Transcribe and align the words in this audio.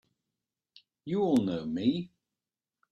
You 1.05 1.19
all 1.21 1.37
know 1.37 1.63
me! 1.63 2.09